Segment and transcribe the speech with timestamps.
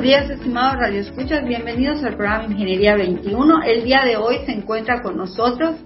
[0.00, 1.44] Buenos días, estimados radioescuchas.
[1.46, 3.62] Bienvenidos al programa Ingeniería 21.
[3.64, 5.76] El día de hoy se encuentra con nosotros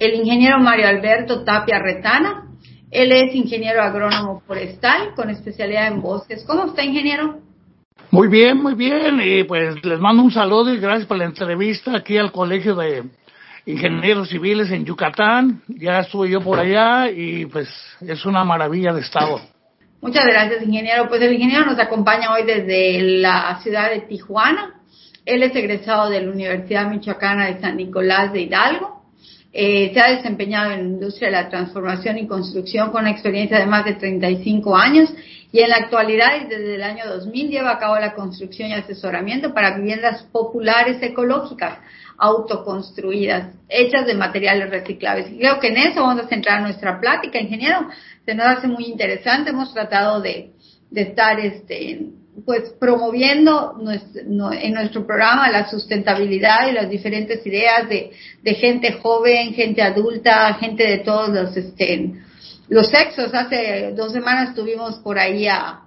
[0.00, 2.48] el ingeniero Mario Alberto Tapia Retana.
[2.90, 6.44] Él es ingeniero agrónomo forestal con especialidad en bosques.
[6.44, 7.38] ¿Cómo está, ingeniero?
[8.10, 9.20] Muy bien, muy bien.
[9.22, 13.04] Y pues les mando un saludo y gracias por la entrevista aquí al Colegio de
[13.64, 15.62] Ingenieros Civiles en Yucatán.
[15.68, 17.68] Ya estuve yo por allá y pues
[18.00, 19.40] es una maravilla de estado.
[20.06, 21.08] Muchas gracias, ingeniero.
[21.08, 24.74] Pues el ingeniero nos acompaña hoy desde la ciudad de Tijuana.
[25.24, 29.02] Él es egresado de la Universidad Michoacana de San Nicolás de Hidalgo.
[29.52, 33.58] Eh, se ha desempeñado en la industria de la transformación y construcción con una experiencia
[33.58, 35.12] de más de 35 años
[35.52, 38.74] y en la actualidad y desde el año 2000 lleva a cabo la construcción y
[38.74, 41.78] asesoramiento para viviendas populares ecológicas
[42.18, 45.30] autoconstruidas, hechas de materiales reciclables.
[45.32, 47.88] Y creo que en eso vamos a centrar nuestra plática, ingeniero.
[48.24, 49.50] Se nos hace muy interesante.
[49.50, 50.52] Hemos tratado de,
[50.90, 52.06] de estar, este,
[52.44, 53.78] pues, promoviendo
[54.52, 60.54] en nuestro programa la sustentabilidad y las diferentes ideas de, de gente joven, gente adulta,
[60.54, 62.12] gente de todos los, este,
[62.68, 63.32] los sexos.
[63.34, 65.82] Hace dos semanas tuvimos por ahí a,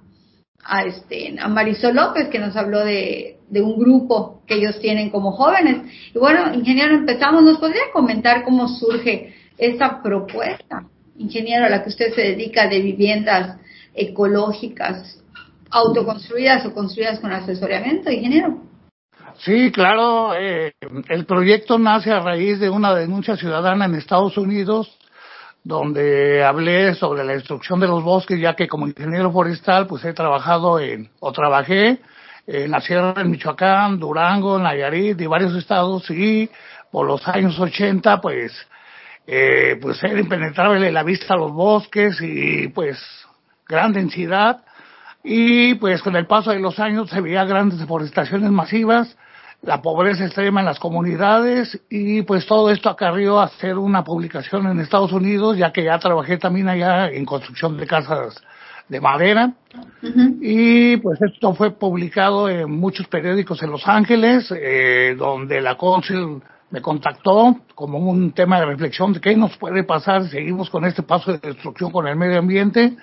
[0.85, 5.31] este, a Marisol López que nos habló de, de un grupo que ellos tienen como
[5.31, 5.91] jóvenes.
[6.13, 7.43] Y bueno, ingeniero, empezamos.
[7.43, 10.85] ¿Nos podría comentar cómo surge esta propuesta,
[11.17, 13.57] ingeniero, a la que usted se dedica de viviendas
[13.93, 15.21] ecológicas,
[15.69, 18.61] autoconstruidas o construidas con asesoramiento, ingeniero?
[19.39, 20.33] Sí, claro.
[20.35, 20.73] Eh,
[21.09, 24.98] el proyecto nace a raíz de una denuncia ciudadana en Estados Unidos
[25.63, 30.13] donde hablé sobre la destrucción de los bosques, ya que como ingeniero forestal, pues he
[30.13, 31.99] trabajado en, o trabajé
[32.47, 36.49] en la Sierra del Michoacán, Durango, Nayarit y varios estados y
[36.91, 38.51] por los años 80 pues
[39.27, 42.97] eh, pues era impenetrable la vista a los bosques y pues
[43.67, 44.63] gran densidad.
[45.23, 49.15] Y pues con el paso de los años se veía grandes deforestaciones masivas,
[49.61, 54.67] la pobreza extrema en las comunidades y pues todo esto acarrió a hacer una publicación
[54.67, 58.41] en Estados Unidos ya que ya trabajé también allá en construcción de casas
[58.87, 59.53] de madera.
[60.41, 66.41] Y pues esto fue publicado en muchos periódicos en Los Ángeles, eh, donde la cónsul
[66.71, 70.85] me contactó como un tema de reflexión de qué nos puede pasar si seguimos con
[70.85, 72.95] este paso de destrucción con el medio ambiente.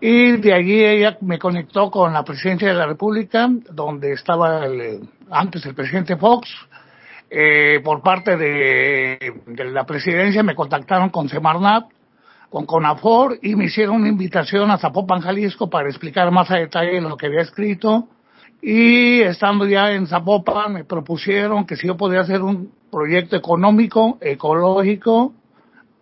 [0.00, 5.00] Y de allí ella me conectó con la presidencia de la República, donde estaba el,
[5.30, 6.48] antes el presidente Fox.
[7.32, 11.84] Eh, por parte de, de la presidencia me contactaron con Semarnat,
[12.48, 17.00] con CONAFOR y me hicieron una invitación a Zapopan, Jalisco para explicar más a detalle
[17.00, 18.08] lo que había escrito.
[18.60, 24.18] Y estando ya en Zapopan me propusieron que si yo podía hacer un proyecto económico,
[24.20, 25.34] ecológico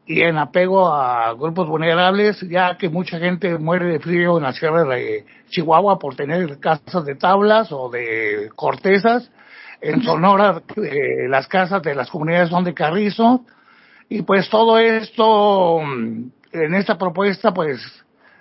[0.08, 4.54] y en apego a grupos vulnerables, ya que mucha gente muere de frío en la
[4.54, 9.30] sierra de Chihuahua por tener casas de tablas o de cortezas.
[9.82, 13.44] En Sonora eh, las casas de las comunidades son de carrizo.
[14.08, 17.78] Y pues todo esto en esta propuesta, pues,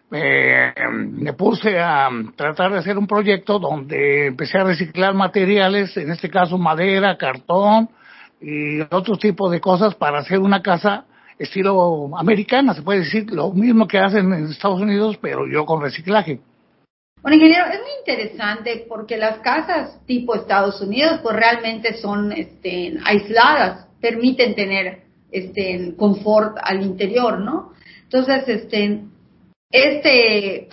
[0.10, 6.30] me puse a tratar de hacer un proyecto donde empecé a reciclar materiales, en este
[6.30, 7.90] caso madera, cartón
[8.40, 11.04] y otros tipos de cosas para hacer una casa
[11.40, 15.82] estilo americana, se puede decir, lo mismo que hacen en Estados Unidos, pero yo con
[15.82, 16.40] reciclaje.
[17.22, 22.98] Bueno, ingeniero, es muy interesante porque las casas tipo Estados Unidos, pues realmente son este,
[23.04, 27.74] aisladas, permiten tener este confort al interior, ¿no?
[28.04, 29.02] Entonces, este,
[29.72, 30.70] este,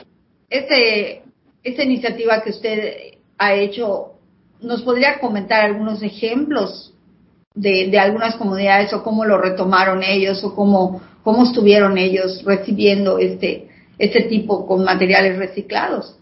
[0.49, 1.23] este,
[1.65, 2.95] esta iniciativa que usted
[3.39, 4.13] ha hecho,
[4.61, 6.94] ¿nos podría comentar algunos ejemplos
[7.55, 13.69] de, algunas comunidades o cómo lo retomaron ellos o cómo, cómo estuvieron ellos recibiendo este,
[13.99, 16.19] este tipo con materiales reciclados?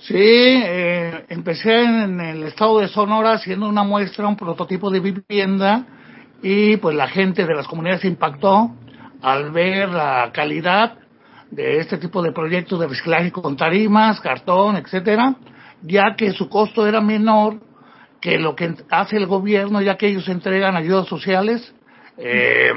[0.00, 5.86] Sí, eh, empecé en el estado de Sonora haciendo una muestra, un prototipo de vivienda
[6.42, 8.72] y pues la gente de las comunidades impactó
[9.22, 10.98] al ver la calidad
[11.50, 15.36] de este tipo de proyectos de reciclaje con tarimas, cartón, etcétera,
[15.82, 17.60] ya que su costo era menor
[18.24, 21.74] que lo que hace el gobierno, ya que ellos entregan ayudas sociales
[22.16, 22.72] eh,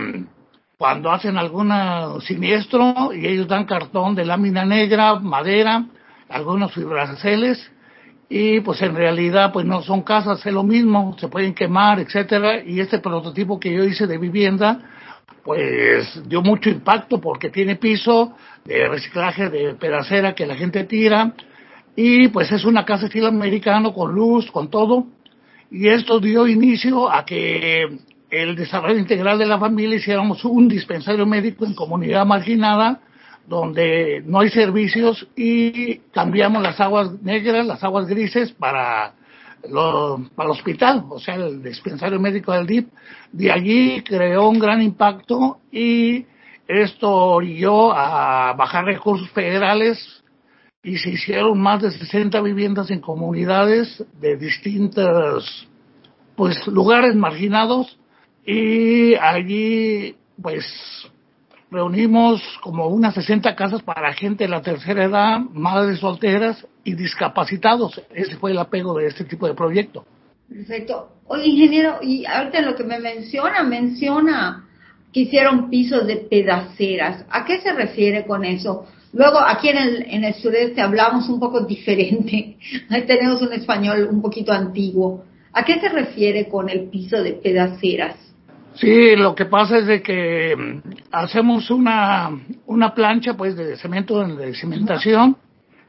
[0.77, 1.71] cuando hacen algún
[2.19, 5.85] siniestro y ellos dan cartón de lámina negra, madera,
[6.27, 7.71] algunos fibraceles
[8.27, 12.61] y pues en realidad pues no son casas, es lo mismo, se pueden quemar, etcétera,
[12.61, 14.81] y este prototipo que yo hice de vivienda
[15.45, 18.35] pues dio mucho impacto porque tiene piso
[18.65, 21.31] de reciclaje de pedacera que la gente tira
[21.95, 25.07] y pues es una casa estilo americano con luz, con todo
[25.69, 28.00] y esto dio inicio a que
[28.30, 33.02] el desarrollo integral de la familia hiciéramos un dispensario médico en comunidad marginada
[33.48, 39.14] donde no hay servicios y cambiamos las aguas negras, las aguas grises para,
[39.69, 42.90] lo, para el hospital, o sea, el dispensario médico del DIP.
[43.31, 46.25] De allí creó un gran impacto y
[46.68, 49.98] esto orilló a bajar recursos federales
[50.88, 55.68] y se hicieron más de 60 viviendas en comunidades de distintos
[56.38, 58.00] pues lugares marginados
[58.45, 60.66] y allí pues
[61.69, 68.01] reunimos como unas 60 casas para gente de la tercera edad, madres solteras y discapacitados.
[68.16, 70.06] Ese fue el apego de este tipo de proyecto.
[70.48, 71.10] Perfecto.
[71.25, 74.66] Oye, ingeniero, y ahorita lo que me menciona, menciona
[75.12, 77.25] que hicieron pisos de pedaceras.
[77.30, 78.86] ¿A qué se refiere con eso?
[79.18, 82.58] Luego, aquí en el, en el sureste hablamos un poco diferente.
[82.90, 85.24] Ahí tenemos un español un poquito antiguo.
[85.54, 88.16] ¿A qué se refiere con el piso de pedaceras?
[88.75, 90.81] Sí, lo que pasa es de que mm,
[91.12, 92.30] hacemos una,
[92.68, 95.36] una plancha pues de cemento de cimentación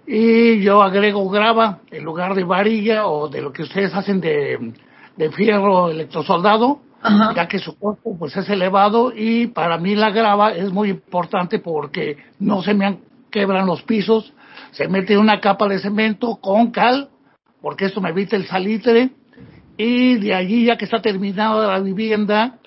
[0.06, 4.72] y yo agrego grava en lugar de varilla o de lo que ustedes hacen de,
[5.18, 6.80] de fierro electrosoldado,
[7.36, 11.58] ya que su costo pues es elevado y para mí la grava es muy importante
[11.58, 12.86] porque no se me
[13.30, 14.32] quebran los pisos,
[14.72, 17.08] se mete una capa de cemento con cal,
[17.60, 19.10] porque esto me evita el salitre
[19.76, 22.58] y de allí ya que está terminada la vivienda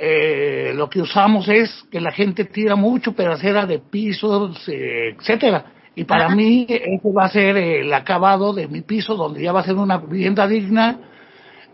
[0.00, 5.64] eh, lo que usamos es que la gente tira mucho pedacera de pisos, eh, etcétera.
[5.96, 9.60] Y para mí eso va a ser el acabado de mi piso, donde ya va
[9.60, 11.00] a ser una vivienda digna.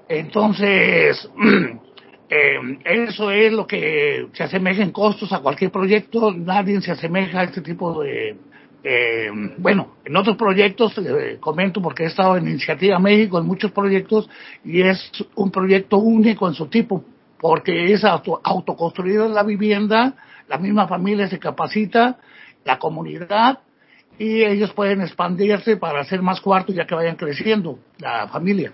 [0.08, 1.30] Entonces,
[2.28, 6.32] eh, eso es lo que se asemeja en costos a cualquier proyecto.
[6.32, 8.36] Nadie se asemeja a este tipo de...
[8.86, 13.70] Eh, bueno, en otros proyectos, eh, comento porque he estado en Iniciativa México en muchos
[13.72, 14.28] proyectos
[14.62, 17.02] y es un proyecto único en su tipo
[17.44, 20.14] porque es auto, autoconstruida la vivienda,
[20.48, 22.18] la misma familia se capacita,
[22.64, 23.58] la comunidad,
[24.18, 28.72] y ellos pueden expandirse para hacer más cuartos ya que vayan creciendo, la familia.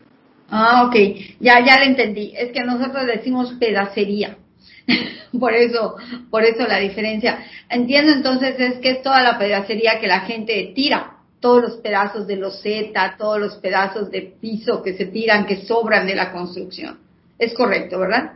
[0.50, 0.97] Ah, ok,
[1.41, 2.32] ya, ya lo entendí.
[2.37, 4.37] Es que nosotros decimos pedacería.
[5.38, 5.97] por eso,
[6.31, 7.44] por eso la diferencia.
[7.69, 12.26] Entiendo entonces es que es toda la pedacería que la gente tira, todos los pedazos
[12.26, 16.99] de loseta, todos los pedazos de piso que se tiran, que sobran de la construcción.
[17.38, 18.32] Es correcto, ¿verdad?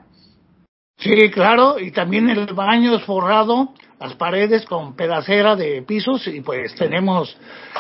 [0.97, 6.41] Sí, claro, y también el baño es forrado, las paredes con pedacera de pisos y
[6.41, 7.37] pues tenemos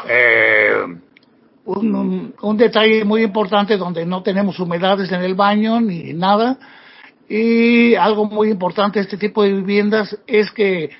[0.08, 0.82] eh,
[1.64, 6.58] un, un, detalle muy importante donde no tenemos humedades en el baño ni nada.
[7.28, 10.90] Y algo muy importante de este tipo de viviendas es que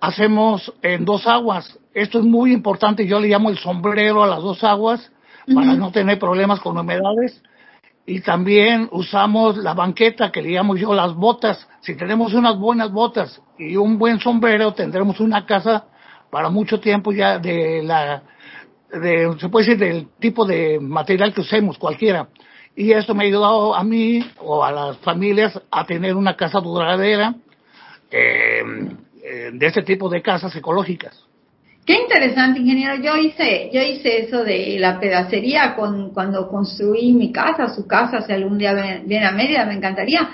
[0.00, 1.78] hacemos en dos aguas.
[1.92, 5.10] Esto es muy importante, yo le llamo el sombrero a las dos aguas
[5.52, 7.42] para no tener problemas con humedades
[8.06, 11.68] y también usamos la banqueta que le llamo yo las botas.
[11.80, 15.84] Si tenemos unas buenas botas y un buen sombrero, tendremos una casa
[16.30, 18.22] para mucho tiempo ya de la,
[18.92, 22.28] de, se puede decir del tipo de material que usemos, cualquiera.
[22.74, 26.60] Y esto me ha ayudado a mí o a las familias a tener una casa
[26.60, 27.34] duradera
[28.10, 28.62] eh,
[29.22, 31.26] eh de este tipo de casas ecológicas.
[31.84, 32.94] Qué interesante, ingeniero.
[33.02, 38.22] Yo hice, yo hice eso de la pedacería con, cuando construí mi casa, su casa,
[38.22, 38.72] si algún día
[39.04, 40.30] viene a Mérida, me encantaría.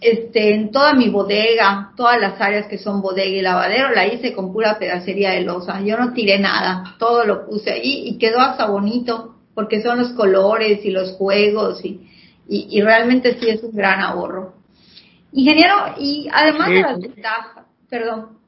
[0.00, 4.32] Este, en toda mi bodega, todas las áreas que son bodega y lavadero, la hice
[4.32, 5.82] con pura pedacería de losa.
[5.82, 10.12] Yo no tiré nada, todo lo puse ahí y quedó hasta bonito, porque son los
[10.12, 12.08] colores y los juegos y,
[12.48, 14.54] y, realmente sí es un gran ahorro.
[15.32, 18.38] Ingeniero, y además de las ventajas, perdón,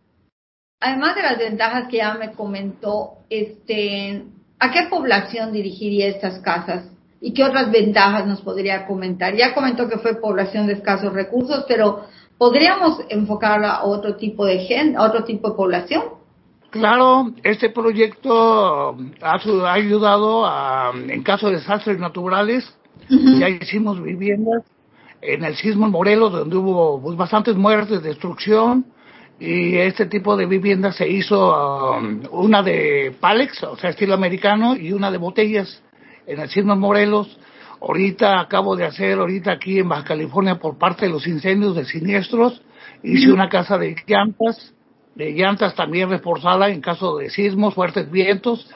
[0.80, 4.24] además de las ventajas que ya me comentó, este,
[4.58, 6.91] ¿a qué población dirigiría estas casas?
[7.24, 9.36] ¿Y qué otras ventajas nos podría comentar?
[9.36, 12.00] Ya comentó que fue población de escasos recursos, pero
[12.36, 16.02] ¿podríamos enfocarla a otro tipo de gente, a otro tipo de población?
[16.70, 22.76] Claro, este proyecto ha, ayudado a, en caso de desastres naturales,
[23.08, 24.64] ya hicimos viviendas
[25.20, 28.86] en el sismo en Morelos, donde hubo pues, bastantes muertes, destrucción,
[29.38, 34.74] y este tipo de vivienda se hizo um, una de Palex, o sea, estilo americano,
[34.74, 35.82] y una de botellas
[36.26, 37.38] en Sismo Morelos.
[37.80, 41.84] Ahorita acabo de hacer, ahorita aquí en Baja California, por parte de los incendios de
[41.84, 42.62] siniestros,
[43.02, 44.72] hice una casa de llantas,
[45.16, 48.70] de llantas también reforzada en caso de sismos, fuertes vientos,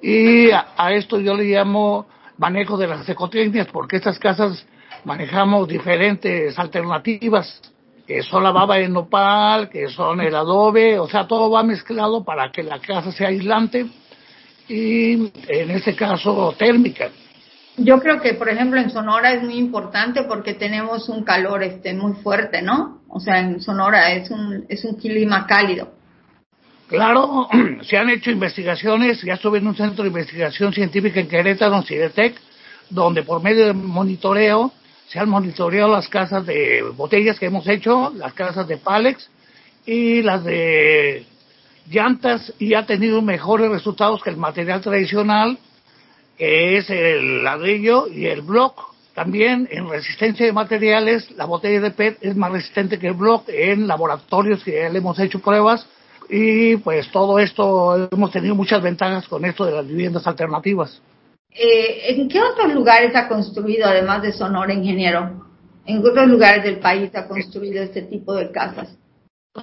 [0.00, 2.06] y a, esto yo le llamo
[2.38, 4.64] manejo de las ecotecnias, porque estas casas
[5.04, 7.60] manejamos diferentes alternativas,
[8.06, 12.24] que son la baba de nopal, que son el adobe, o sea, todo va mezclado
[12.24, 13.86] para que la casa sea aislante
[14.68, 15.12] y
[15.48, 17.10] en este caso térmica.
[17.76, 21.94] Yo creo que, por ejemplo, en Sonora es muy importante porque tenemos un calor este
[21.94, 23.00] muy fuerte, ¿no?
[23.08, 25.90] O sea, en Sonora es un, es un clima cálido.
[26.88, 27.48] Claro,
[27.82, 31.84] se han hecho investigaciones, ya estuve en un centro de investigación científica en Querétaro, en
[31.84, 32.34] CIDETEC,
[32.90, 34.72] donde por medio de monitoreo
[35.08, 39.30] se han monitoreado las casas de botellas que hemos hecho, las casas de Palex
[39.86, 41.24] y las de
[41.90, 45.58] llantas y ha tenido mejores resultados que el material tradicional
[46.42, 48.92] que es el ladrillo y el block.
[49.14, 53.44] También en resistencia de materiales, la botella de PET es más resistente que el block
[53.48, 55.86] en laboratorios que le hemos hecho pruebas
[56.30, 61.02] y pues todo esto hemos tenido muchas ventajas con esto de las viviendas alternativas.
[61.50, 65.46] Eh, ¿En qué otros lugares ha construido, además de Sonora, ingeniero?
[65.84, 68.96] ¿En qué otros lugares del país ha construido este tipo de casas?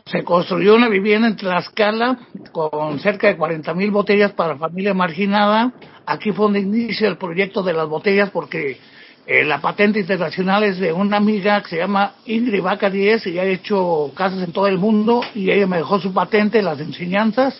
[0.05, 2.19] Se construyó una vivienda en Tlaxcala
[2.51, 5.73] con cerca de 40 mil botellas para familia marginada.
[6.05, 8.77] Aquí fue donde inicia el proyecto de las botellas porque
[9.25, 13.39] eh, la patente internacional es de una amiga que se llama Ingrid Vaca 10 y
[13.39, 17.59] ha hecho casas en todo el mundo y ella me dejó su patente, las enseñanzas.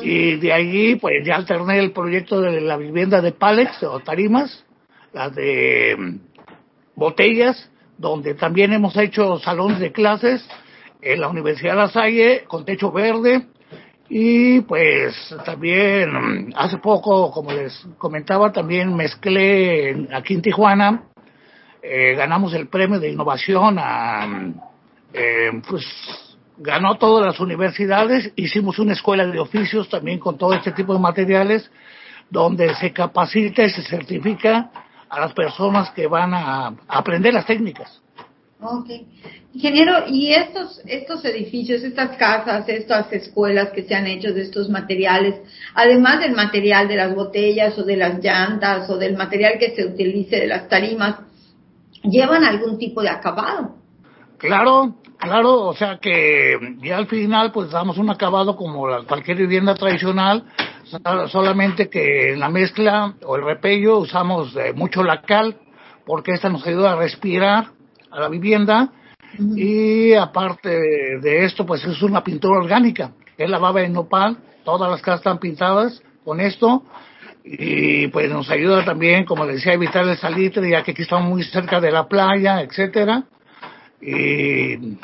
[0.00, 4.64] Y de allí, pues ya alterné el proyecto de la vivienda de Palex o tarimas,
[5.12, 6.16] las de mm,
[6.94, 7.68] botellas,
[7.98, 10.48] donde también hemos hecho salones de clases
[11.02, 13.48] en la Universidad de La Salle con techo verde
[14.08, 21.04] y pues también hace poco, como les comentaba, también mezclé aquí en Tijuana,
[21.82, 24.52] eh, ganamos el premio de innovación a,
[25.12, 25.84] eh, pues
[26.58, 31.00] ganó todas las universidades, hicimos una escuela de oficios también con todo este tipo de
[31.00, 31.70] materiales,
[32.30, 34.70] donde se capacita y se certifica
[35.08, 38.01] a las personas que van a aprender las técnicas.
[38.62, 38.90] Ok.
[39.54, 44.70] Ingeniero, ¿y estos, estos edificios, estas casas, estas escuelas que se han hecho de estos
[44.70, 45.34] materiales,
[45.74, 49.84] además del material de las botellas o de las llantas o del material que se
[49.84, 51.16] utilice de las tarimas,
[52.04, 53.76] llevan algún tipo de acabado?
[54.38, 59.74] Claro, claro, o sea que ya al final pues damos un acabado como cualquier vivienda
[59.74, 60.44] tradicional,
[61.28, 65.56] solamente que en la mezcla o el repello usamos eh, mucho la cal,
[66.06, 67.81] porque esta nos ayuda a respirar
[68.12, 68.92] a la vivienda.
[69.56, 74.90] Y aparte de esto pues es una pintura orgánica, es la baba de nopal, todas
[74.90, 76.82] las casas están pintadas con esto.
[77.44, 81.28] Y pues nos ayuda también, como decía, a evitar el salitre ya que aquí estamos
[81.28, 83.24] muy cerca de la playa, etcétera.
[84.00, 84.96] Y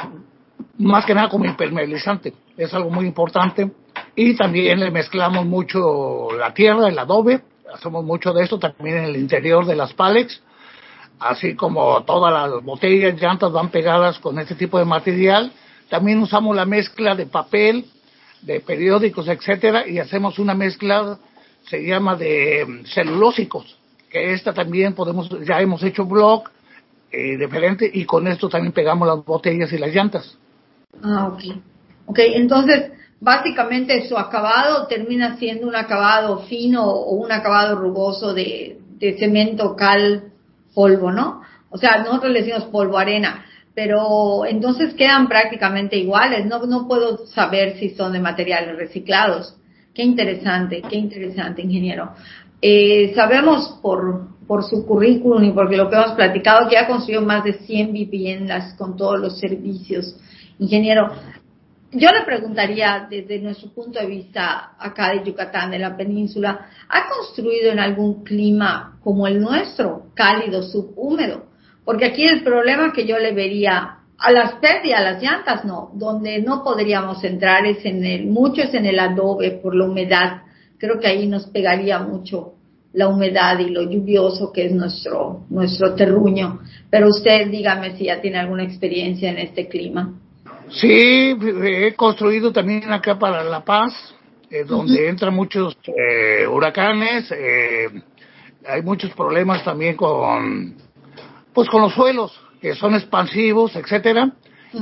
[0.79, 3.71] más que nada como impermeabilizante, es algo muy importante.
[4.15, 7.41] Y también le mezclamos mucho la tierra, el adobe,
[7.75, 10.41] hacemos mucho de esto también en el interior de las palex
[11.21, 15.53] así como todas las botellas, llantas van pegadas con este tipo de material.
[15.89, 17.87] También usamos la mezcla de papel,
[18.43, 21.19] de periódicos, etcétera, y hacemos una mezcla,
[21.65, 23.79] se llama de mm, celulósicos,
[24.11, 26.45] que esta también podemos, ya hemos hecho blog
[27.11, 30.39] eh, diferente, y con esto también pegamos las botellas y las llantas.
[31.03, 31.57] Ah, ok.
[32.07, 38.79] Ok, entonces, básicamente su acabado termina siendo un acabado fino o un acabado rugoso de,
[38.99, 40.33] de cemento, cal,
[40.79, 41.43] polvo, ¿no?
[41.71, 43.45] O sea, nosotros le decimos polvo arena,
[43.75, 46.47] pero entonces quedan prácticamente iguales.
[46.47, 49.57] No, no puedo saber si son de materiales reciclados.
[49.93, 52.13] Qué interesante, qué interesante, ingeniero.
[52.63, 57.23] Eh, sabemos por, por su currículum y porque lo que hemos platicado que ha construido
[57.23, 60.15] más de 100 viviendas con todos los servicios.
[60.61, 61.11] Ingeniero,
[61.91, 67.09] yo le preguntaría desde nuestro punto de vista acá de Yucatán, de la península, ¿ha
[67.09, 71.47] construido en algún clima como el nuestro, cálido, subhúmedo?
[71.85, 75.65] Porque aquí el problema que yo le vería a las PET y a las llantas
[75.65, 79.87] no, donde no podríamos entrar es en el, mucho es en el adobe por la
[79.87, 80.43] humedad.
[80.77, 82.55] Creo que ahí nos pegaría mucho
[82.93, 86.61] la humedad y lo lluvioso que es nuestro, nuestro terruño.
[86.91, 90.15] Pero usted dígame si ya tiene alguna experiencia en este clima.
[90.71, 94.15] Sí, he construido también acá para La Paz,
[94.51, 97.89] eh, donde entran muchos eh, huracanes, eh,
[98.67, 100.75] hay muchos problemas también con,
[101.55, 104.33] pues con los suelos, que son expansivos, etcétera,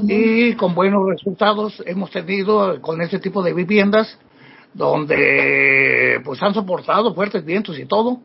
[0.09, 4.19] y con buenos resultados hemos tenido con este tipo de viviendas,
[4.75, 8.21] donde pues han soportado fuertes vientos y todo,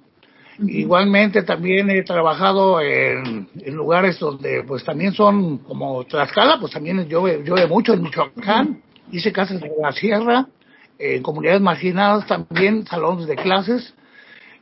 [0.67, 7.43] Igualmente también he trabajado en, lugares donde pues también son como Tlaxcala, pues también llueve,
[7.43, 10.47] llueve mucho en Michoacán, hice casas de la sierra,
[10.99, 13.93] en comunidades marginadas también, salones de clases,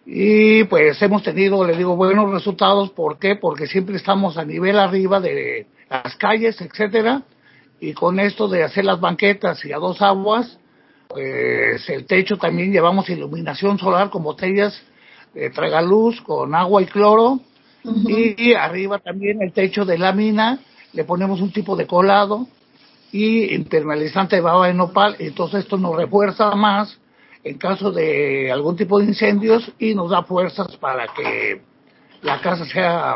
[0.05, 2.91] y pues hemos tenido, le digo, buenos resultados.
[2.91, 3.35] ¿Por qué?
[3.35, 7.23] Porque siempre estamos a nivel arriba de las calles, etcétera,
[7.79, 10.57] y con esto de hacer las banquetas y a dos aguas,
[11.09, 14.81] pues el techo también llevamos iluminación solar con botellas
[15.33, 17.39] de tragaluz con agua y cloro,
[17.83, 20.59] y arriba también el techo de lámina,
[20.93, 22.47] le ponemos un tipo de colado
[23.11, 26.99] y internalizante de baba de nopal, entonces esto nos refuerza más
[27.43, 31.61] en caso de algún tipo de incendios y nos da fuerzas para que
[32.21, 33.15] la casa sea,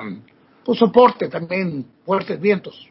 [0.63, 2.87] pues soporte también fuertes vientos.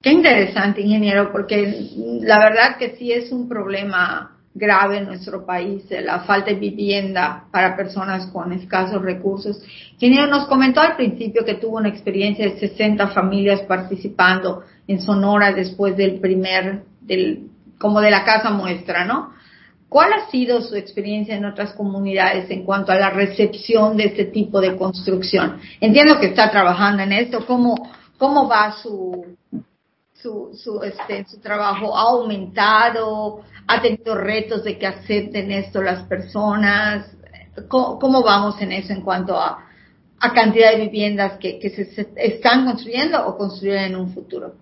[0.00, 5.84] Qué interesante, ingeniero, porque la verdad que sí es un problema grave en nuestro país,
[5.90, 9.62] la falta de vivienda para personas con escasos recursos.
[9.92, 15.52] Ingeniero, nos comentó al principio que tuvo una experiencia de 60 familias participando en Sonora
[15.52, 17.48] después del primer, del,
[17.78, 19.32] como de la casa muestra, ¿no?
[19.88, 24.26] ¿Cuál ha sido su experiencia en otras comunidades en cuanto a la recepción de este
[24.26, 25.60] tipo de construcción?
[25.80, 27.46] Entiendo que está trabajando en esto.
[27.46, 27.74] ¿Cómo,
[28.18, 29.24] cómo va su,
[30.22, 31.96] su, su, este, su trabajo?
[31.96, 33.42] ¿Ha aumentado?
[33.66, 37.10] ¿Ha tenido retos de que acepten esto las personas?
[37.68, 39.64] ¿Cómo, vamos en eso en cuanto a,
[40.20, 44.54] a cantidad de viviendas que, que se están construyendo o construyen en un futuro?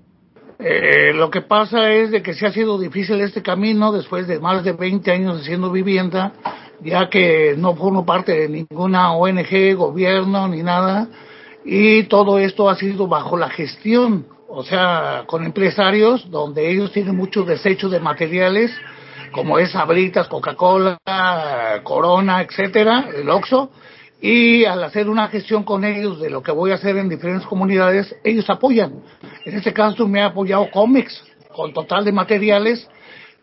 [0.58, 4.40] Eh, lo que pasa es de que se ha sido difícil este camino después de
[4.40, 6.32] más de 20 años haciendo vivienda,
[6.82, 11.08] ya que no formo parte de ninguna ONG, gobierno ni nada,
[11.64, 17.14] y todo esto ha sido bajo la gestión, o sea, con empresarios donde ellos tienen
[17.14, 18.72] muchos desechos de materiales,
[19.30, 20.96] como es Abritas, Coca-Cola,
[21.82, 23.70] Corona, etcétera, el Oxxo,
[24.18, 27.46] y al hacer una gestión con ellos de lo que voy a hacer en diferentes
[27.46, 28.94] comunidades, ellos apoyan.
[29.44, 31.22] En este caso me ha apoyado cómics
[31.54, 32.88] con total de materiales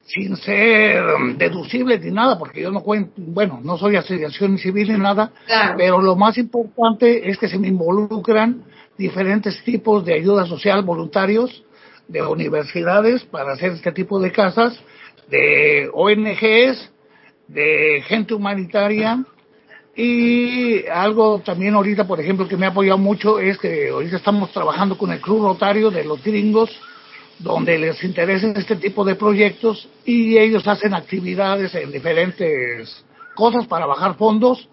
[0.07, 1.03] sin ser
[1.37, 5.31] deducibles ni nada, porque yo no cuento, bueno, no soy asociación civil ni nada,
[5.77, 8.63] pero lo más importante es que se me involucran
[8.97, 11.63] diferentes tipos de ayuda social voluntarios
[12.07, 14.79] de universidades para hacer este tipo de casas,
[15.29, 16.91] de ONGs,
[17.47, 19.23] de gente humanitaria,
[19.95, 24.51] y algo también ahorita, por ejemplo, que me ha apoyado mucho es que ahorita estamos
[24.51, 26.71] trabajando con el Club Rotario de los gringos,
[27.37, 33.85] donde les interesa este tipo de proyectos y ellos hacen actividades en diferentes cosas para
[33.85, 34.67] bajar fondos.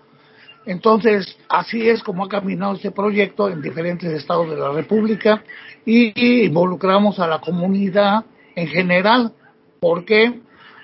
[0.70, 5.42] Entonces, así es como ha caminado este proyecto en diferentes estados de la República
[5.84, 9.32] y involucramos a la comunidad en general.
[9.80, 10.32] ¿Por qué?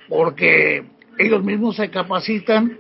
[0.09, 0.85] Porque
[1.17, 2.77] ellos mismos se capacitan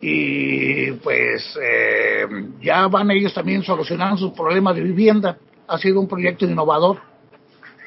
[0.00, 2.26] y pues eh,
[2.60, 5.38] ya van ellos también solucionando sus problemas de vivienda.
[5.68, 6.98] Ha sido un proyecto innovador.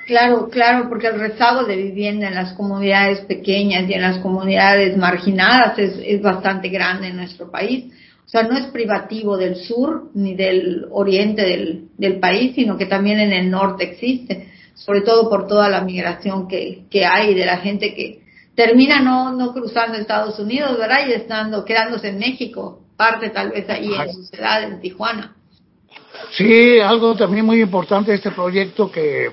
[0.06, 4.96] Claro, claro, porque el rezago de vivienda en las comunidades pequeñas y en las comunidades
[4.96, 7.92] marginadas es, es bastante grande en nuestro país.
[8.28, 12.86] O sea, no es privativo del sur ni del oriente del, del país, sino que
[12.86, 17.46] también en el norte existe, sobre todo por toda la migración que, que hay de
[17.46, 18.22] la gente que,
[18.58, 21.08] termina no, no cruzando Estados Unidos, ¿verdad?
[21.08, 25.36] Y estando, quedándose en México, parte tal vez ahí en su ciudad, en Tijuana.
[26.32, 29.30] Sí, algo también muy importante de este proyecto que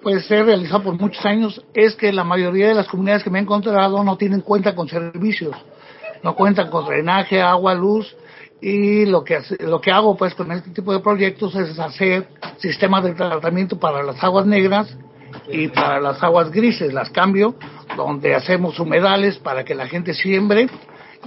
[0.00, 3.40] puede ser realizado por muchos años es que la mayoría de las comunidades que me
[3.40, 5.56] he encontrado no tienen cuenta con servicios,
[6.22, 8.14] no cuentan con drenaje, agua, luz
[8.60, 13.04] y lo que lo que hago pues con este tipo de proyectos es hacer sistemas
[13.04, 14.96] de tratamiento para las aguas negras
[15.48, 16.92] y para las aguas grises.
[16.92, 17.54] Las cambio,
[17.96, 20.68] donde hacemos humedales para que la gente siembre.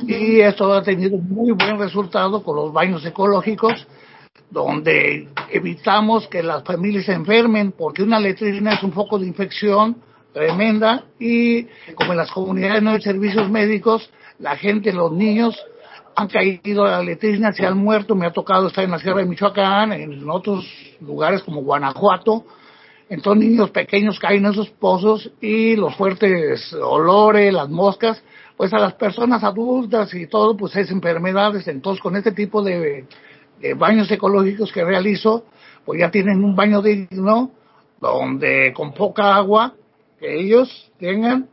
[0.08, 3.86] Y esto ha tenido muy buen resultado con los baños ecológicos,
[4.50, 9.98] donde evitamos que las familias se enfermen, porque una letrina es un foco de infección
[10.32, 11.64] tremenda y
[11.96, 15.56] como en las comunidades no hay servicios médicos, la gente, los niños
[16.16, 19.20] han caído a la letrina, se han muerto, me ha tocado estar en la Sierra
[19.20, 20.66] de Michoacán, en otros
[21.00, 22.46] lugares como Guanajuato,
[23.10, 28.22] entonces niños pequeños caen en esos pozos y los fuertes olores, las moscas,
[28.56, 31.68] pues a las personas adultas y todo, pues es enfermedades.
[31.68, 33.06] Entonces con este tipo de,
[33.78, 35.46] baños ecológicos que realizo,
[35.86, 37.52] pues ya tienen un baño digno,
[38.00, 39.74] donde con poca agua
[40.20, 41.50] que ellos tengan,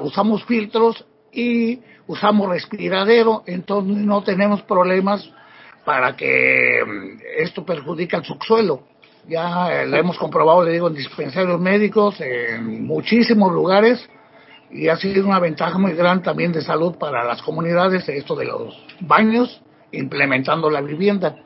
[0.00, 1.04] usamos filtros
[1.34, 5.28] y usamos respiradero, entonces no tenemos problemas
[5.84, 8.94] para que mm, esto perjudique al subsuelo
[9.28, 14.08] ya lo hemos comprobado, le digo, en dispensarios médicos, en muchísimos lugares,
[14.70, 18.46] y ha sido una ventaja muy grande también de salud para las comunidades, esto de
[18.46, 21.36] los baños, implementando la vivienda.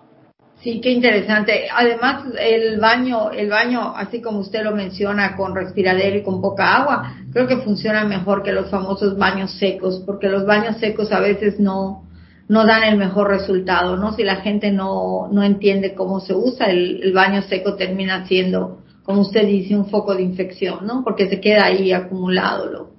[0.62, 1.68] Sí, qué interesante.
[1.72, 6.76] Además, el baño, el baño, así como usted lo menciona, con respiradero y con poca
[6.76, 11.20] agua, creo que funciona mejor que los famosos baños secos, porque los baños secos a
[11.20, 12.08] veces no,
[12.48, 14.12] no dan el mejor resultado, ¿no?
[14.14, 19.20] Si la gente no, no entiende cómo se usa, el, baño seco termina siendo, como
[19.20, 21.04] usted dice, un foco de infección, ¿no?
[21.04, 22.90] Porque se queda ahí acumulado lo,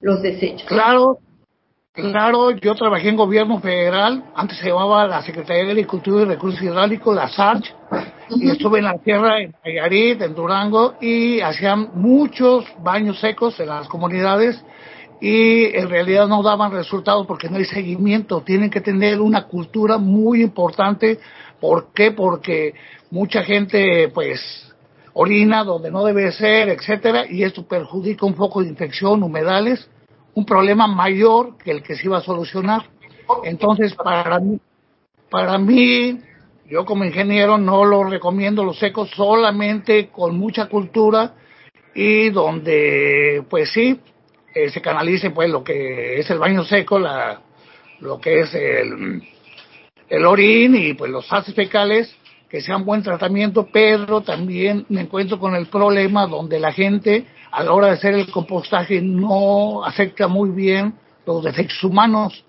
[0.00, 0.66] los desechos.
[0.68, 1.18] Claro,
[1.94, 6.60] claro, yo trabajé en gobierno federal, antes se llamaba la Secretaría de Agricultura y Recursos
[6.60, 7.72] Hidráulicos, la SARCH,
[8.30, 13.68] y estuve en la tierra, en Nayarit, en Durango, y hacían muchos baños secos en
[13.68, 14.62] las comunidades,
[15.20, 18.42] y en realidad no daban resultados porque no hay seguimiento.
[18.42, 21.18] Tienen que tener una cultura muy importante.
[21.60, 22.10] ¿Por qué?
[22.10, 22.74] Porque
[23.10, 24.40] mucha gente, pues,
[25.14, 29.88] orina donde no debe ser, etcétera, y esto perjudica un poco de infección, humedales,
[30.34, 32.82] un problema mayor que el que se iba a solucionar.
[33.44, 34.58] Entonces, para mí,
[35.30, 36.18] para mí,
[36.68, 41.34] yo como ingeniero no lo recomiendo los secos solamente con mucha cultura
[41.94, 44.00] y donde, pues sí,
[44.54, 47.40] eh, se canalice pues lo que es el baño seco, la,
[48.00, 49.22] lo que es el,
[50.08, 52.14] el orín y pues los haces fecales,
[52.54, 57.64] que sean buen tratamiento, pero también me encuentro con el problema donde la gente a
[57.64, 60.94] la hora de hacer el compostaje no acepta muy bien
[61.26, 62.44] los desechos humanos.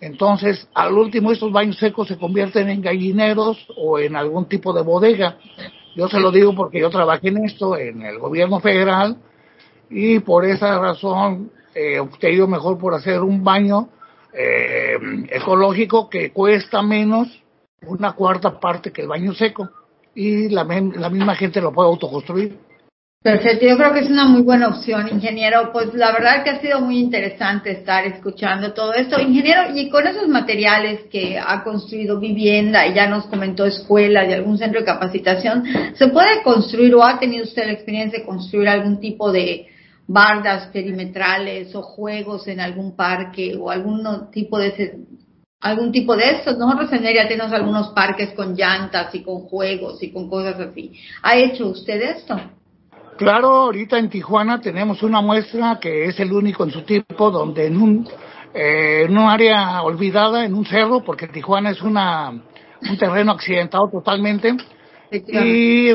[0.00, 4.82] Entonces, al último, estos baños secos se convierten en gallineros o en algún tipo de
[4.82, 5.38] bodega.
[5.96, 9.16] Yo se lo digo porque yo trabajé en esto en el gobierno federal
[9.90, 13.88] y por esa razón eh, opté mejor por hacer un baño
[14.32, 14.96] eh,
[15.30, 17.42] ecológico que cuesta menos
[17.86, 19.70] una cuarta parte que el baño seco
[20.14, 22.58] y la, la misma gente lo puede autoconstruir.
[23.20, 25.70] Perfecto, yo creo que es una muy buena opción, ingeniero.
[25.72, 29.20] Pues la verdad que ha sido muy interesante estar escuchando todo esto.
[29.20, 34.32] Ingeniero, y con esos materiales que ha construido vivienda y ya nos comentó escuela y
[34.32, 35.64] algún centro de capacitación,
[35.94, 39.66] ¿se puede construir o ha tenido usted la experiencia de construir algún tipo de,
[40.08, 44.98] bardas perimetrales o juegos en algún parque o algún tipo de ese,
[45.60, 46.58] algún tipo de estos.
[46.58, 50.92] Nosotros en ella tenemos algunos parques con llantas y con juegos y con cosas así.
[51.22, 52.38] ¿Ha hecho usted esto?
[53.16, 57.66] Claro, ahorita en Tijuana tenemos una muestra que es el único en su tipo, donde
[57.66, 58.08] en un,
[58.54, 63.90] eh, en un área olvidada, en un cerro, porque Tijuana es una, un terreno accidentado
[63.90, 64.54] totalmente,
[65.10, 65.90] y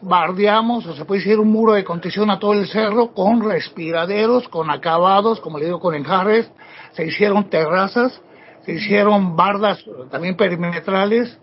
[0.00, 4.48] bardeamos, o se puede decir un muro de contención a todo el cerro con respiraderos,
[4.48, 6.50] con acabados, como le digo, con enjarres,
[6.92, 8.22] se hicieron terrazas,
[8.64, 11.38] se hicieron bardas también perimetrales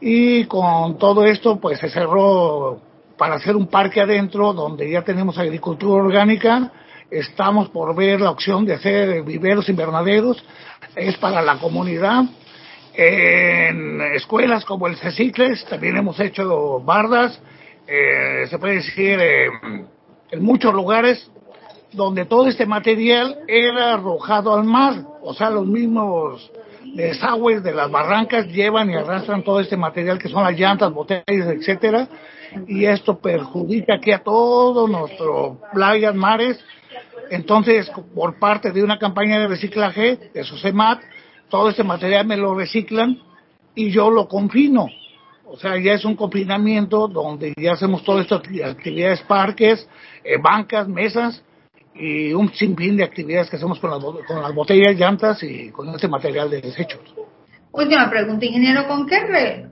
[0.00, 2.80] y con todo esto pues se cerró
[3.16, 6.70] para hacer un parque adentro donde ya tenemos agricultura orgánica,
[7.10, 10.44] estamos por ver la opción de hacer viveros invernaderos,
[10.94, 12.24] es para la comunidad.
[12.94, 17.40] En escuelas como el CECICLES también hemos hecho bardas,
[17.86, 19.48] eh, se puede decir, eh,
[20.30, 21.30] en muchos lugares
[21.92, 26.50] donde todo este material era arrojado al mar, o sea, los mismos
[26.94, 31.24] desagües de las barrancas llevan y arrastran todo este material que son las llantas, botellas,
[31.26, 32.08] etcétera,
[32.66, 36.58] y esto perjudica aquí a todos nuestros playas, mares.
[37.30, 41.02] Entonces, por parte de una campaña de reciclaje de SOCEMAT,
[41.48, 43.18] todo este material me lo reciclan
[43.74, 44.88] y yo lo confino.
[45.44, 49.88] O sea, ya es un confinamiento donde ya hacemos todas estas actividades, parques,
[50.24, 51.42] eh, bancas, mesas
[51.98, 55.88] y un sinfín de actividades que hacemos con las, con las botellas, llantas y con
[55.90, 57.00] este material de desechos.
[57.72, 59.18] Última pregunta, ingeniero, ¿con qué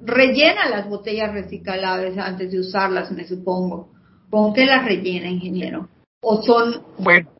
[0.04, 3.88] rellena las botellas reciclables antes de usarlas, me supongo?
[4.28, 5.88] ¿Con qué las rellena, ingeniero?
[6.20, 6.82] ¿O son...?
[6.98, 7.30] Bueno,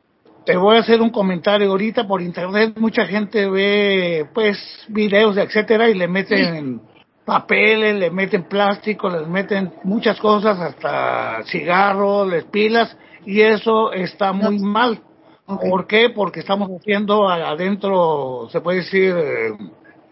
[0.47, 2.75] te voy a hacer un comentario ahorita por internet.
[2.79, 6.81] Mucha gente ve, pues, videos, etcétera, y le meten
[7.24, 14.32] papeles, le meten plástico, les meten muchas cosas, hasta cigarros, les pilas, y eso está
[14.32, 15.00] muy mal.
[15.46, 16.10] ¿Por qué?
[16.10, 19.14] Porque estamos haciendo adentro, se puede decir,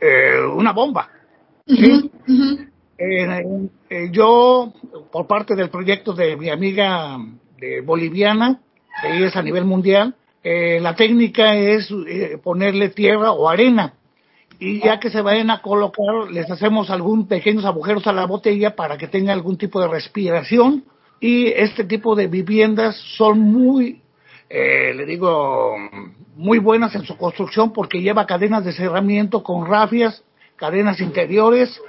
[0.01, 1.09] eh, una bomba.
[1.67, 2.11] ¿sí?
[2.99, 4.73] Eh, eh, yo,
[5.11, 7.19] por parte del proyecto de mi amiga
[7.59, 8.61] de boliviana,
[9.01, 11.89] que es a nivel mundial, la técnica es
[12.43, 13.95] ponerle tierra o arena
[14.65, 18.77] y ya que se vayan a colocar, les hacemos algún pequeños agujeros a la botella
[18.77, 20.85] para que tenga algún tipo de respiración
[21.19, 24.03] y este tipo de viviendas son muy,
[24.49, 25.75] eh, le digo,
[26.37, 30.23] muy buenas en su construcción porque lleva cadenas de cerramiento con rafias,
[30.55, 31.81] cadenas interiores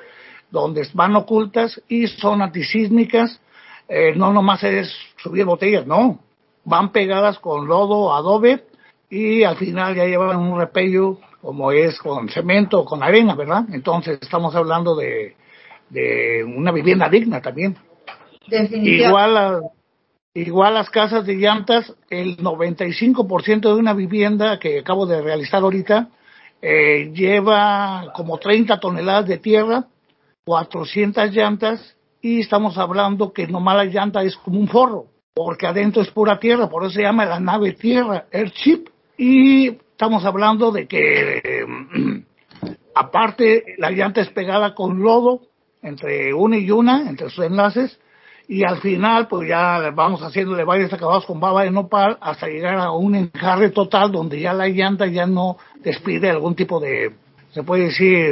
[0.50, 3.40] donde van ocultas y son antisísmicas.
[3.88, 6.18] Eh, no nomás es subir botellas, no,
[6.66, 8.64] van pegadas con lodo, adobe
[9.12, 13.66] y al final ya llevan un repello como es con cemento o con arena, ¿verdad?
[13.74, 15.36] Entonces estamos hablando de,
[15.90, 17.76] de una vivienda digna también.
[18.50, 19.64] Igual,
[20.34, 26.08] igual las casas de llantas, el 95% de una vivienda que acabo de realizar ahorita
[26.62, 29.88] eh, lleva como 30 toneladas de tierra,
[30.46, 36.02] 400 llantas y estamos hablando que nomás la llanta es como un forro, porque adentro
[36.02, 38.86] es pura tierra, por eso se llama la nave tierra, Airship.
[39.18, 41.66] Y estamos hablando de que
[42.94, 45.44] aparte la llanta es pegada con lodo
[45.82, 47.98] entre una y una, entre sus enlaces,
[48.50, 52.80] y al final pues ya vamos haciéndole varios acabados con baba de nopal hasta llegar
[52.80, 57.14] a un enjarre total donde ya la llanta ya no despide algún tipo de,
[57.52, 58.30] se puede decir,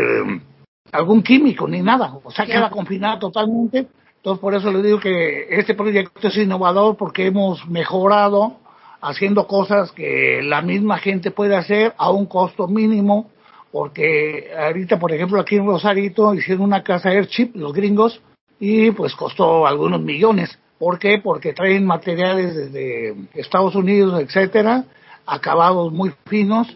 [0.92, 3.88] algún químico ni nada, o sea queda confinada totalmente.
[4.18, 8.58] Entonces por eso le digo que este proyecto es innovador porque hemos mejorado
[9.02, 13.32] haciendo cosas que la misma gente puede hacer a un costo mínimo,
[13.72, 18.22] porque ahorita por ejemplo aquí en Rosarito hicieron una casa Airchip, los gringos,
[18.60, 20.58] y pues costó algunos millones.
[20.78, 21.20] ¿Por qué?
[21.20, 24.86] Porque traen materiales desde Estados Unidos, etcétera,
[25.26, 26.68] acabados muy finos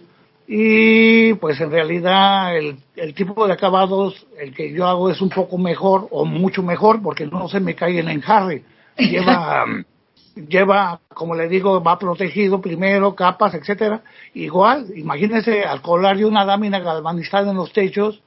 [0.48, 5.30] y pues en realidad el, el, tipo de acabados el que yo hago es un
[5.30, 8.62] poco mejor o mucho mejor porque no se me cae en enjarre
[8.96, 9.66] lleva
[10.36, 14.02] lleva como le digo va protegido primero capas etcétera
[14.34, 18.22] igual imagínense al colar de una lámina galvanizada en los techos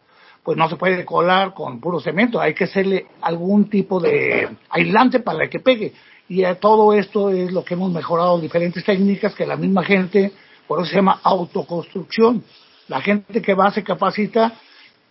[0.49, 5.21] pues no se puede colar con puro cemento, hay que hacerle algún tipo de aislante
[5.21, 5.93] para que pegue.
[6.27, 10.33] Y todo esto es lo que hemos mejorado, diferentes técnicas que la misma gente,
[10.67, 12.43] por eso se llama autoconstrucción.
[12.89, 14.55] La gente que va se capacita,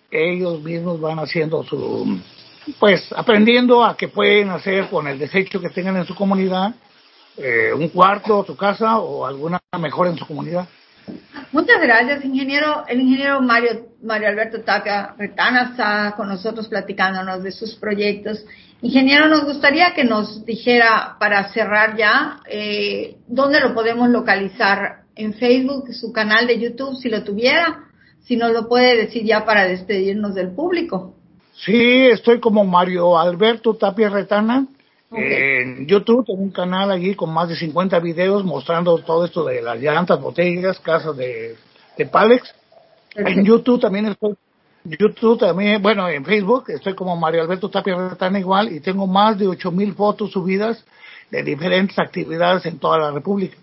[0.10, 2.20] ellos mismos van haciendo su,
[2.80, 6.74] pues aprendiendo a que pueden hacer con el desecho que tengan en su comunidad,
[7.38, 10.68] eh, un cuarto, su casa o alguna mejora en su comunidad.
[11.52, 12.84] Muchas gracias, ingeniero.
[12.88, 18.44] El ingeniero Mario, Mario Alberto Tapia Retana está con nosotros platicándonos de sus proyectos.
[18.82, 25.34] Ingeniero, nos gustaría que nos dijera, para cerrar ya, eh, dónde lo podemos localizar en
[25.34, 27.86] Facebook, su canal de YouTube, si lo tuviera,
[28.24, 31.16] si nos lo puede decir ya para despedirnos del público.
[31.56, 34.68] Sí, estoy como Mario Alberto Tapia Retana
[35.12, 39.62] en YouTube tengo un canal allí con más de 50 videos mostrando todo esto de
[39.62, 41.56] las llantas, botellas, casas de,
[41.98, 42.54] de Palex.
[43.16, 44.36] En YouTube también estoy,
[44.84, 49.38] YouTube también, bueno, en Facebook estoy como Mario Alberto Tapia Retana igual y tengo más
[49.38, 50.84] de 8000 fotos subidas
[51.32, 53.58] de diferentes actividades en toda la República.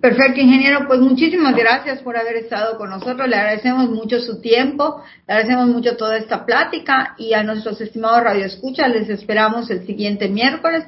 [0.00, 0.86] Perfecto, ingeniero.
[0.86, 3.28] Pues muchísimas gracias por haber estado con nosotros.
[3.28, 8.24] Le agradecemos mucho su tiempo, le agradecemos mucho toda esta plática y a nuestros estimados
[8.24, 10.84] radioescuchas les esperamos el siguiente miércoles.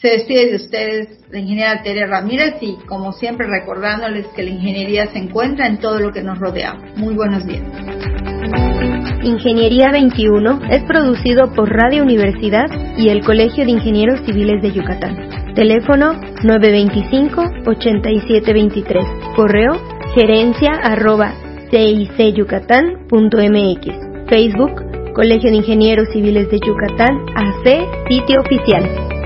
[0.00, 5.06] Se despide de ustedes la ingeniera Tere Ramírez y como siempre recordándoles que la ingeniería
[5.12, 6.74] se encuentra en todo lo que nos rodea.
[6.96, 7.62] Muy buenos días.
[9.22, 15.39] Ingeniería 21 es producido por Radio Universidad y el Colegio de Ingenieros Civiles de Yucatán.
[15.54, 19.34] Teléfono 925-8723.
[19.34, 19.72] Correo
[20.14, 21.32] gerencia arroba
[21.70, 24.28] cicyucatán.mx.
[24.28, 27.64] Facebook Colegio de Ingenieros Civiles de Yucatán AC,
[28.08, 29.19] sitio oficial.